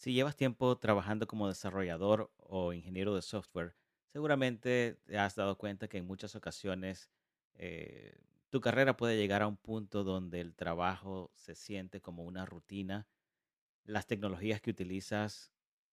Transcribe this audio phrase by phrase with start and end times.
[0.00, 3.76] Si llevas tiempo trabajando como desarrollador o ingeniero de software,
[4.06, 7.10] seguramente te has dado cuenta que en muchas ocasiones
[7.52, 8.18] eh,
[8.48, 13.08] tu carrera puede llegar a un punto donde el trabajo se siente como una rutina,
[13.84, 15.52] las tecnologías que utilizas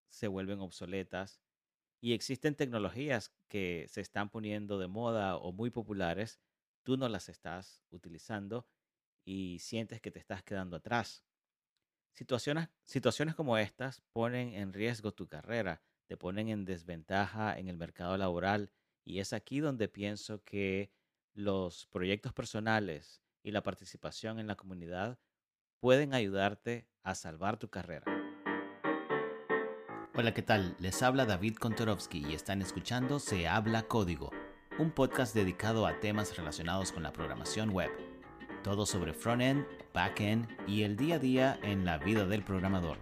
[0.09, 1.41] se vuelven obsoletas
[1.99, 6.39] y existen tecnologías que se están poniendo de moda o muy populares,
[6.83, 8.69] tú no las estás utilizando
[9.25, 11.25] y sientes que te estás quedando atrás.
[12.17, 17.77] Situaciones, situaciones como estas ponen en riesgo tu carrera, te ponen en desventaja en el
[17.77, 18.71] mercado laboral
[19.05, 20.91] y es aquí donde pienso que
[21.35, 25.19] los proyectos personales y la participación en la comunidad
[25.79, 28.05] pueden ayudarte a salvar tu carrera.
[30.15, 30.75] Hola, ¿qué tal?
[30.79, 34.31] Les habla David Kontorovsky y están escuchando Se habla código,
[34.79, 37.91] un podcast dedicado a temas relacionados con la programación web
[38.67, 42.97] todo sobre frontend, backend y el día a día en la vida del programador.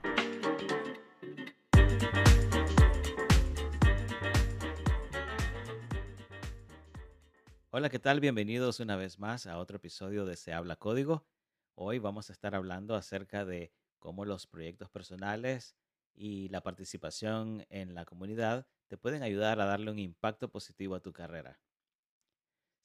[7.72, 8.20] Hola, ¿qué tal?
[8.20, 11.26] Bienvenidos una vez más a otro episodio de Se habla código.
[11.74, 15.76] Hoy vamos a estar hablando acerca de cómo los proyectos personales
[16.14, 21.00] y la participación en la comunidad te pueden ayudar a darle un impacto positivo a
[21.00, 21.60] tu carrera.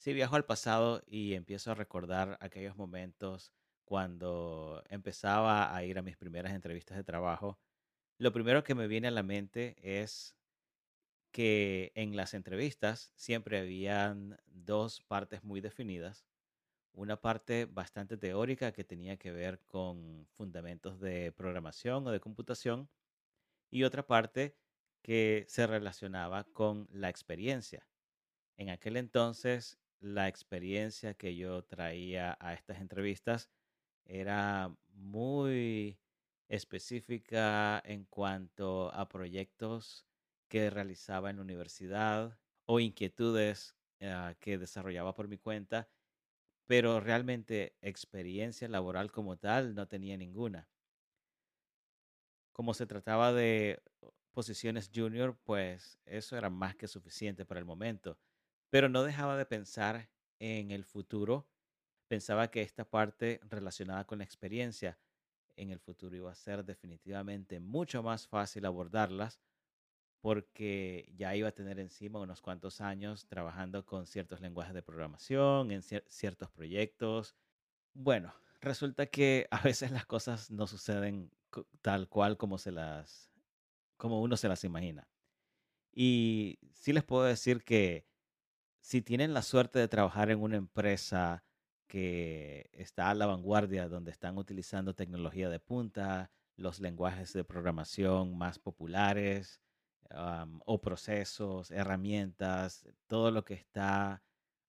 [0.01, 3.53] Si viajo al pasado y empiezo a recordar aquellos momentos
[3.85, 7.59] cuando empezaba a ir a mis primeras entrevistas de trabajo,
[8.17, 10.35] lo primero que me viene a la mente es
[11.29, 16.25] que en las entrevistas siempre habían dos partes muy definidas.
[16.93, 22.89] Una parte bastante teórica que tenía que ver con fundamentos de programación o de computación
[23.69, 24.57] y otra parte
[25.03, 27.87] que se relacionaba con la experiencia.
[28.57, 33.49] En aquel entonces la experiencia que yo traía a estas entrevistas
[34.05, 35.99] era muy
[36.49, 40.05] específica en cuanto a proyectos
[40.49, 45.87] que realizaba en la universidad o inquietudes ah, que desarrollaba por mi cuenta,
[46.65, 50.67] pero realmente experiencia laboral como tal no tenía ninguna.
[52.51, 53.81] Como se trataba de
[54.31, 58.17] posiciones junior, pues eso era más que suficiente para el momento
[58.71, 60.09] pero no dejaba de pensar
[60.39, 61.47] en el futuro.
[62.07, 64.97] Pensaba que esta parte relacionada con la experiencia
[65.55, 69.41] en el futuro iba a ser definitivamente mucho más fácil abordarlas
[70.21, 75.71] porque ya iba a tener encima unos cuantos años trabajando con ciertos lenguajes de programación,
[75.71, 77.35] en ciertos proyectos.
[77.93, 81.31] Bueno, resulta que a veces las cosas no suceden
[81.81, 83.31] tal cual como se las
[83.97, 85.09] como uno se las imagina.
[85.91, 88.10] Y sí les puedo decir que
[88.81, 91.43] si tienen la suerte de trabajar en una empresa
[91.87, 98.37] que está a la vanguardia, donde están utilizando tecnología de punta, los lenguajes de programación
[98.37, 99.61] más populares
[100.65, 104.21] o procesos, herramientas, todo lo que está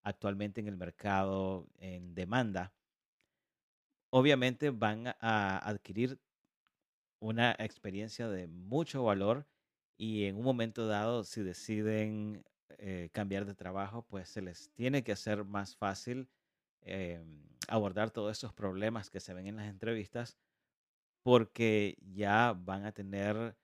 [0.03, 2.73] actualmente en el mercado en demanda,
[4.11, 6.21] obviamente van a adquirir
[7.19, 9.47] una experiencia de mucho valor
[9.97, 12.45] y en un momento dado, si deciden
[12.79, 16.29] eh, cambiar de trabajo, pues se les tiene que hacer más fácil
[16.83, 20.39] em, abordar todos esos problemas que se ven en las entrevistas
[21.23, 23.57] porque ya van a tener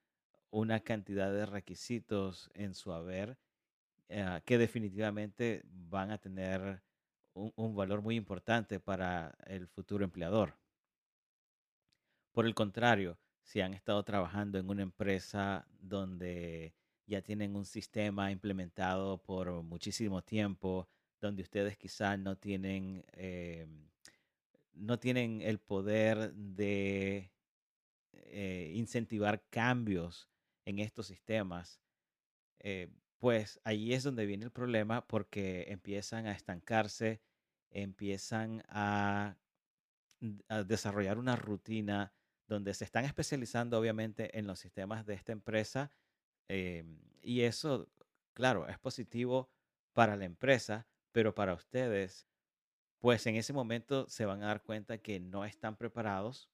[0.50, 3.38] una cantidad de requisitos en su haber
[4.08, 6.82] eh, que definitivamente van a tener
[7.34, 10.56] un, valor muy importante para el futuro empleador.
[12.32, 16.75] Por el contrario, si han estado trabajando en una empresa donde
[17.08, 20.88] ya tienen un sistema implementado por muchísimo tiempo,
[21.20, 23.66] donde ustedes quizás no tienen, eh,
[24.74, 27.32] no tienen el poder de
[28.12, 30.28] eh, incentivar cambios
[30.66, 31.80] en estos sistemas,
[32.60, 32.88] eh,
[33.19, 37.22] pues ahí es donde viene el problema porque empiezan a estancarse,
[37.70, 39.38] empiezan a,
[40.48, 42.12] a desarrollar una rutina
[42.46, 45.90] donde se están especializando obviamente en los sistemas de esta empresa,
[46.48, 47.88] Em, y eso,
[48.34, 49.50] claro, es positivo
[49.92, 52.26] para la empresa, pero para ustedes,
[52.98, 56.50] pues en ese momento se van a dar cuenta que no están preparados.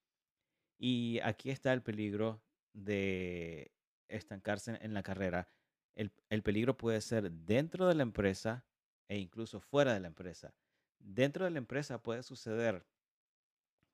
[0.78, 2.42] Y aquí está el peligro
[2.72, 3.72] de
[4.08, 5.48] estancarse en la carrera.
[5.94, 8.64] El, el peligro puede ser dentro de la empresa
[9.08, 10.54] e incluso fuera de la empresa.
[10.98, 12.84] Dentro de la empresa puede suceder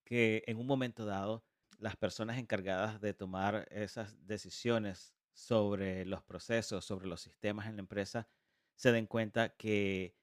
[0.04, 1.44] que en un momento dado
[1.78, 7.80] las personas encargadas de tomar esas decisiones sobre los procesos, sobre los sistemas en la
[7.80, 8.28] empresa,
[8.74, 10.16] se den cuenta que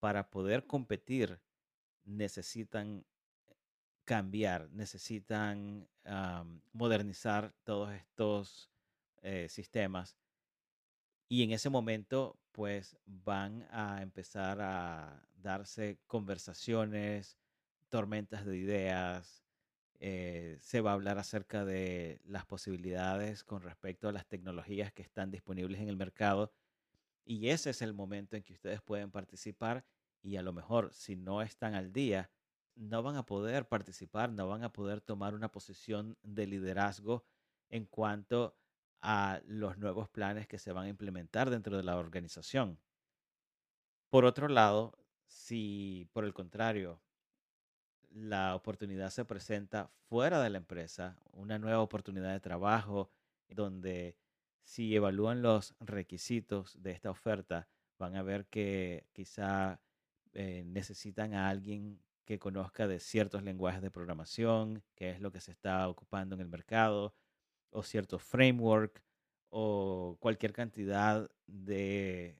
[0.00, 1.40] para poder competir
[2.04, 3.04] necesitan
[4.04, 5.88] cambiar, necesitan
[6.72, 8.70] modernizar todos estos
[9.22, 10.16] eh, sistemas.
[11.28, 17.36] Y en ese momento, pues van a empezar a darse conversaciones,
[17.88, 19.45] tormentas de ideas,
[20.00, 25.02] eh, se va a hablar acerca de las posibilidades con respecto a las tecnologías que
[25.02, 26.52] están disponibles en el mercado.
[27.24, 29.84] Y ese es el momento en que ustedes pueden participar
[30.22, 32.30] y a lo mejor si no están al día,
[32.74, 37.24] no van a poder participar, no van a poder tomar una posición de liderazgo
[37.68, 38.56] en cuanto
[39.00, 42.78] a los nuevos planes que se van a implementar dentro de la organización.
[44.10, 47.00] Por otro lado, si por el contrario
[48.16, 53.10] la oportunidad se presenta fuera de la empresa, una nueva oportunidad de trabajo
[53.48, 54.16] donde
[54.62, 57.68] si evalúan los requisitos de esta oferta,
[57.98, 59.80] van a ver que quizá
[60.32, 65.40] eh, necesitan a alguien que conozca de ciertos lenguajes de programación, que es lo que
[65.40, 67.14] se está ocupando en el mercado,
[67.70, 69.02] o cierto framework,
[69.50, 72.36] o cualquier cantidad de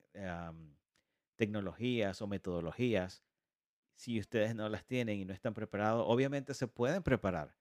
[1.37, 3.23] tecnologías o metodologías
[3.97, 7.57] si ustedes no las tienen y no están preparados, obviamente se pueden preparar,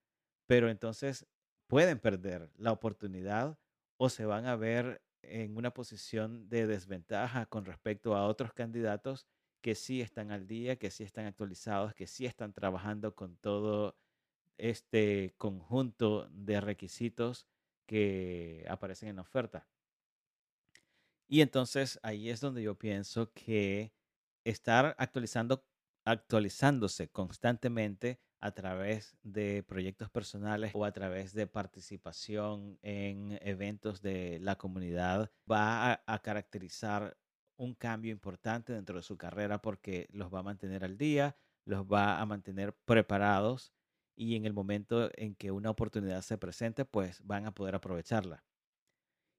[0.45, 1.25] pero entonces
[1.67, 3.57] pueden perder la oportunidad
[3.97, 9.25] o se van a ver en una posición de desventaja con respecto a otros candidatos
[9.61, 13.97] que sí están al día, que sí están actualizados, que sí están trabajando con todo
[14.57, 17.47] este conjunto de requisitos
[17.87, 19.67] que aparecen en la oferta.
[21.27, 23.91] Y entonces ahí es donde yo pienso que
[24.43, 25.65] estar actualizando
[26.05, 34.39] actualizándose constantemente a través de proyectos personales o a través de participación en eventos de
[34.39, 37.17] la comunidad va a, caracterizar
[37.57, 41.35] un cambio importante dentro de su carrera porque los va a mantener al día,
[41.65, 43.73] los va a mantener preparados
[44.15, 48.45] y en el momento en que una oportunidad se presente, pues van a poder aprovecharla.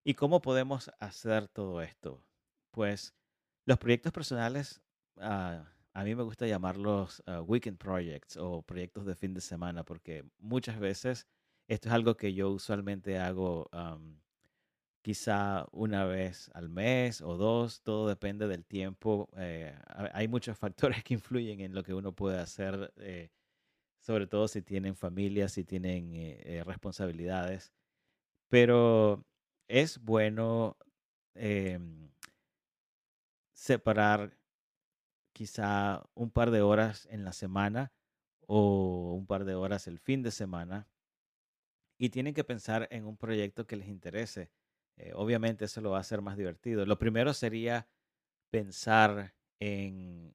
[0.04, 2.24] ¿Y cómo podemos hacer todo esto?
[2.72, 3.14] Pues
[3.64, 4.82] los proyectos personales
[5.18, 5.64] ah,
[5.96, 10.24] a mí me gusta llamarlos ah, weekend projects o proyectos de fin de semana porque
[10.38, 11.26] muchas veces
[11.68, 13.70] esto es algo que yo usualmente hago
[15.00, 19.30] quizá una vez al mes o dos, todo depende del tiempo.
[19.38, 19.74] Eh,
[20.12, 23.30] hay muchos factores que influyen en lo que uno puede hacer, eh,
[24.00, 27.72] sobre todo si tienen familia, si tienen eh, responsabilidades.
[28.48, 29.24] Pero
[29.66, 30.76] es bueno
[31.34, 32.10] em,
[33.54, 34.36] separar
[35.36, 37.92] quizá un par de horas en la semana
[38.46, 40.88] o un par de horas el fin de semana
[41.98, 44.50] y tienen que pensar en un proyecto que les interese.
[44.96, 46.86] Eh, obviamente eso lo va a hacer más divertido.
[46.86, 47.86] Lo primero sería
[48.50, 50.34] pensar en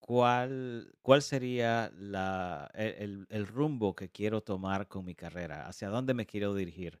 [0.00, 6.14] cuál, cuál sería la, el, el rumbo que quiero tomar con mi carrera, hacia dónde
[6.14, 7.00] me quiero dirigir.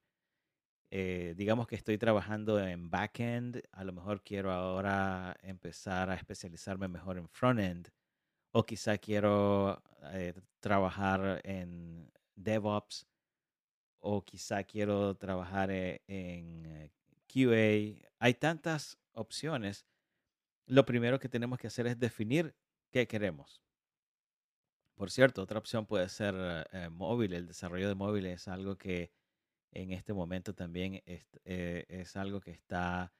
[0.90, 6.88] Eh, digamos que estoy trabajando en backend, a lo mejor quiero ahora empezar a especializarme
[6.88, 7.88] mejor en frontend,
[8.52, 9.82] o quizá quiero
[10.12, 13.06] eh, trabajar en DevOps,
[14.00, 16.90] o quizá quiero trabajar e, en eh,
[17.26, 18.08] QA.
[18.20, 19.86] Hay tantas opciones.
[20.66, 22.54] Lo primero que tenemos que hacer es definir
[22.90, 23.62] qué queremos.
[24.94, 26.34] Por cierto, otra opción puede ser
[26.92, 27.32] móvil.
[27.32, 29.10] El desarrollo de móviles es algo que
[29.74, 33.12] en este momento también es, eh, es algo que está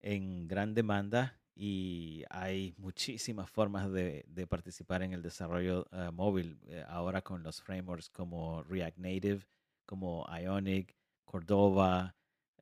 [0.00, 6.58] en gran demanda y hay muchísimas formas de, de participar en el desarrollo eh, móvil
[6.66, 9.46] eh, ahora con los frameworks como React Native,
[9.86, 12.16] como Ionic, Cordova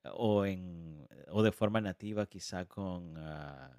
[0.04, 3.76] o, en, o de forma nativa quizá con ah,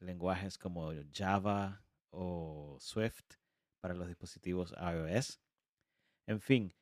[0.00, 3.36] lenguajes como Java o Swift
[3.80, 5.40] para los dispositivos iOS.
[6.26, 6.74] En fin,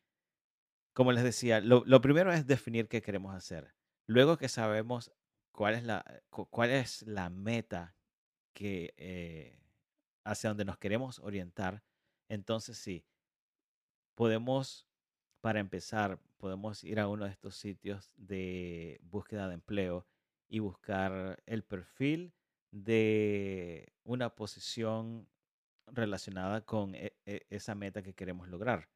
[0.98, 3.72] como les decía, lo, primero es definir qué queremos hacer.
[4.08, 5.12] Luego que sabemos
[5.52, 7.94] cuál es la, cuál es la meta
[8.52, 9.60] que, eh,
[10.24, 11.84] hacia donde nos queremos orientar,
[12.28, 13.06] entonces sí,
[14.16, 14.88] podemos,
[15.40, 20.04] para empezar, podemos ir a uno de estos sitios de búsqueda de empleo
[20.48, 22.34] y buscar el perfil
[22.72, 25.28] de una posición
[25.86, 28.88] relacionada con e, e, esa meta que queremos lograr.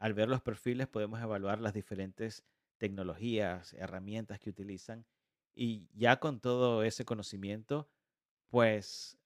[0.00, 2.42] Al ver los perfiles podemos evaluar las diferentes
[2.78, 5.04] tecnologías, herramientas que utilizan
[5.54, 7.86] y ya con todo ese conocimiento,
[8.48, 9.18] pues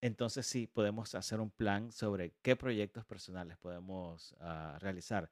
[0.00, 5.30] entonces sí podemos hacer un plan sobre qué proyectos personales podemos ah, realizar.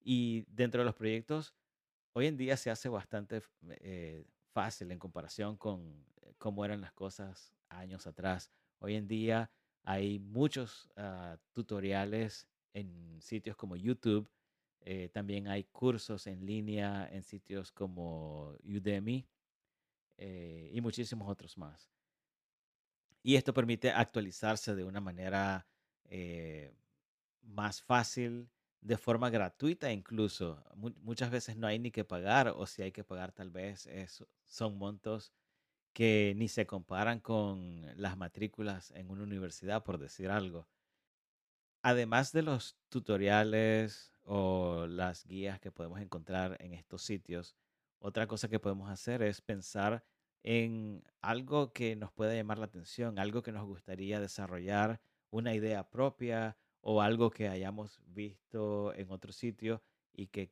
[0.00, 1.54] Y dentro de los proyectos,
[2.14, 3.42] hoy en día se hace bastante
[3.80, 8.50] eh, fácil en comparación con eh, cómo eran las cosas años atrás.
[8.80, 9.52] Hoy en día
[9.84, 14.30] hay muchos ah, tutoriales en sitios como YouTube.
[14.82, 19.28] Eh, también hay cursos en línea en sitios como Udemy
[20.16, 21.90] eh, y muchísimos otros más.
[23.22, 25.66] Y esto permite actualizarse de una manera
[26.04, 26.72] eh,
[27.42, 28.48] más fácil,
[28.80, 30.64] de forma gratuita incluso.
[30.74, 33.88] muchas veces no hay ni que pagar o si hay que pagar tal vez
[34.46, 35.32] son montos
[35.92, 40.68] que ni se comparan con las matrículas en una universidad, por decir algo.
[41.82, 47.56] Además de los tutoriales o las guías que podemos encontrar en estos sitios,
[47.98, 50.04] otra cosa que podemos hacer es pensar
[50.42, 55.88] en algo que nos pueda llamar la atención, algo que nos gustaría desarrollar, una idea
[55.88, 59.82] propia o algo que hayamos visto en otro sitio
[60.14, 60.50] y que,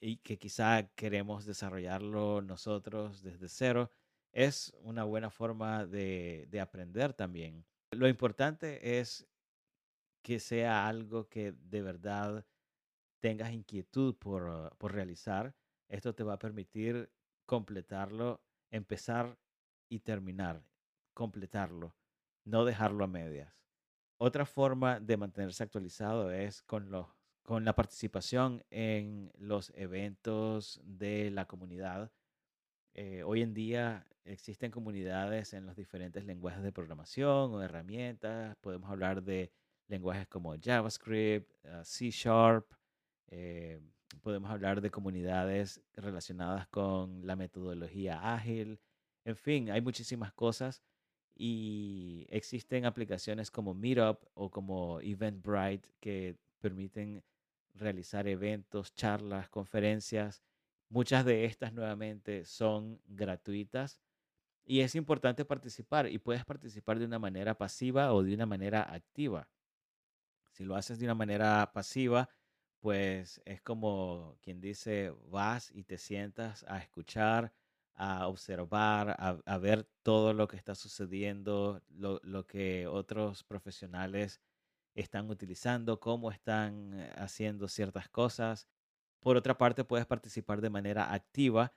[0.00, 3.90] y que quizá queremos desarrollarlo nosotros desde cero,
[4.32, 7.64] es una buena forma de, de aprender también.
[7.90, 9.26] Lo importante es
[10.22, 12.46] que sea algo que de verdad
[13.20, 15.54] tengas inquietud por, por realizar.
[15.88, 17.10] Esto te va a permitir
[17.46, 18.40] completarlo
[18.72, 19.38] empezar
[19.88, 20.64] y terminar,
[21.14, 21.94] completarlo,
[22.44, 23.54] no dejarlo a medias.
[24.16, 27.06] Otra forma de mantenerse actualizado es con, los,
[27.42, 32.10] con la participación en los eventos de la comunidad.
[32.94, 38.56] Eh, hoy en día existen comunidades en los diferentes lenguajes de programación o herramientas.
[38.60, 39.52] Podemos hablar de
[39.92, 42.66] lenguajes como JavaScript, uh, C Sharp,
[43.28, 43.78] eh,
[44.22, 48.80] podemos hablar de comunidades relacionadas con la metodología ágil.
[49.24, 50.82] En fin, hay muchísimas cosas
[51.34, 57.22] y existen aplicaciones como Meetup o como Eventbrite que permiten
[57.74, 60.42] realizar eventos, charlas, conferencias.
[60.88, 64.00] Muchas de estas nuevamente son gratuitas
[64.64, 68.82] y es importante participar y puedes participar de una manera pasiva o de una manera
[68.82, 69.48] activa.
[70.52, 72.28] Si lo haces de una manera pasiva,
[72.80, 77.52] pues es como quien dice, vas y te sientas a escuchar,
[77.94, 84.40] a observar, a, ver todo lo que está sucediendo, lo, lo, que otros profesionales
[84.94, 88.68] están utilizando, cómo están eh, haciendo ciertas cosas.
[89.20, 91.72] Por otra parte, puedes participar de manera activa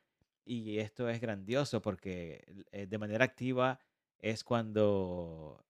[0.46, 3.80] y esto es grandioso porque eh, de manera activa
[4.20, 5.66] es cuando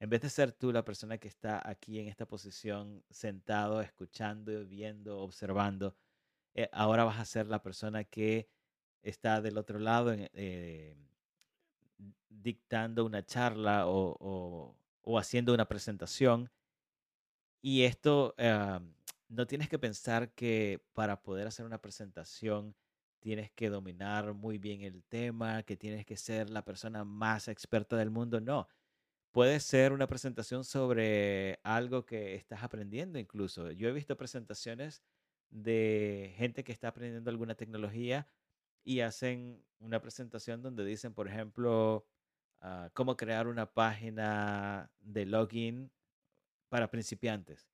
[0.00, 4.64] en vez de ser tú la persona que está aquí en esta posición, sentado, escuchando,
[4.66, 5.96] viendo, observando,
[6.54, 8.48] eh, ahora vas a ser la persona que
[9.02, 10.96] está del otro lado eh,
[12.28, 14.76] dictando una charla o,
[15.18, 16.50] haciendo una presentación.
[17.60, 18.80] Y esto, ah,
[19.28, 22.74] no tienes que pensar que para poder hacer una presentación
[23.20, 27.96] tienes que dominar muy bien el tema, que tienes que ser la persona más experta
[27.96, 28.40] del mundo.
[28.40, 28.68] No,
[29.32, 33.70] Puede ser una presentación sobre algo que estás aprendiendo incluso.
[33.72, 35.02] Yo he visto presentaciones
[35.50, 38.28] de gente que está aprendiendo alguna tecnología
[38.84, 42.06] y hacen una presentación donde dicen, por ejemplo,
[42.60, 45.90] ah, cómo crear una página de login
[46.68, 47.68] para principiantes.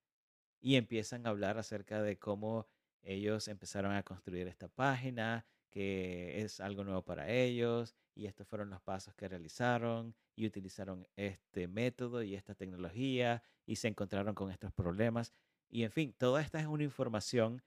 [0.60, 2.66] Y empiezan a hablar acerca de cómo
[3.02, 8.70] ellos empezaron a construir esta página, que es algo nuevo para ellos y estos fueron
[8.70, 14.52] los pasos que realizaron y utilizaron este método y esta tecnología y se encontraron con
[14.52, 15.34] estos problemas.
[15.68, 17.60] Y en fin, toda esta es una información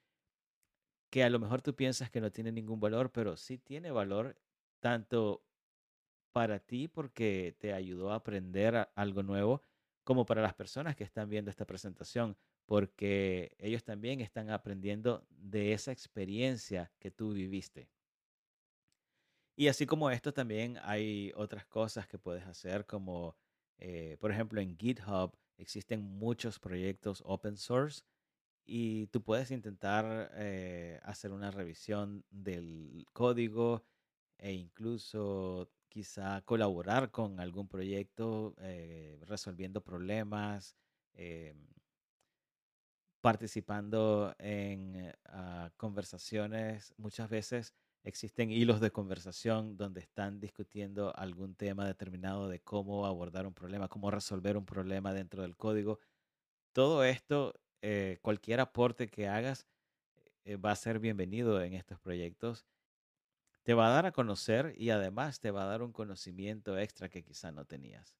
[1.10, 4.40] que a lo mejor tú piensas que no tiene ningún valor, pero sí tiene valor
[4.80, 5.44] tanto
[6.32, 9.62] para ti porque te ayudó a aprender algo nuevo,
[10.06, 15.74] como para las personas que están viendo esta presentación, porque ellos también están aprendiendo de
[15.74, 17.90] esa experiencia que tú viviste.
[19.60, 23.36] Y así como esto, también hay otras cosas que puedes hacer, como
[23.80, 28.04] eh, por ejemplo en GitHub existen muchos proyectos open source
[28.66, 33.84] y tú puedes intentar eh, hacer una revisión del código
[34.38, 40.76] e incluso quizá colaborar con algún proyecto eh, resolviendo problemas,
[43.22, 46.94] participando en ah, conversaciones.
[46.98, 47.74] Muchas veces
[48.08, 53.90] existen hilos de conversación donde están discutiendo algún tema determinado de cómo abordar un problema,
[53.90, 56.00] cómo resolver un problema dentro del código.
[56.72, 59.68] Todo esto, eh, cualquier aporte que hagas
[60.46, 62.66] eh, va a ser bienvenido en estos proyectos.
[63.64, 67.10] Te va a dar a conocer y además te va a dar un conocimiento extra
[67.10, 68.18] que quizá no tenías.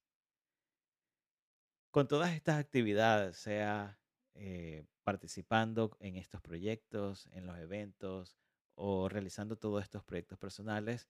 [1.90, 3.98] Con todas estas actividades, sea
[4.34, 8.36] eh, participando en estos proyectos, en los eventos,
[8.78, 11.08] o realizando todos estos proyectos personales,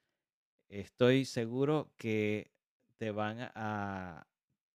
[0.69, 2.51] estoy seguro que
[2.97, 4.27] te van a,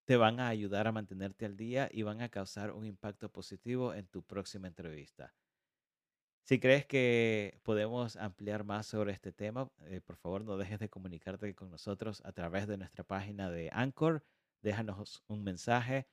[0.06, 3.94] te van a ayudar a mantenerte al día y van a causar un impacto positivo
[3.94, 5.34] en tu próxima entrevista.
[6.46, 10.90] Si crees que podemos ampliar más sobre este tema, eh, por favor no dejes de
[10.90, 14.26] comunicarte con nosotros a través de nuestra página de Anchor.
[14.62, 16.08] Déjanos un mensaje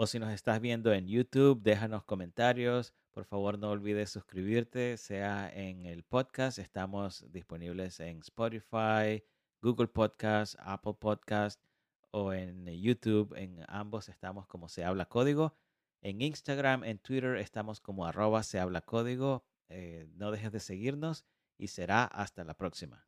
[0.00, 2.94] o si nos estás viendo en YouTube, déjanos comentarios.
[3.10, 6.60] Por favor, no olvides suscribirte, sea en el podcast.
[6.60, 9.24] Estamos disponibles en Spotify,
[9.60, 11.60] Google Podcast, Apple Podcast
[12.12, 13.34] o en YouTube.
[13.36, 15.56] En ambos estamos como Se Habla Código.
[16.00, 19.44] En Instagram, en Twitter estamos como arroba Se Habla Código.
[19.68, 21.24] Eh, no dejes de seguirnos
[21.56, 23.07] y será hasta la próxima.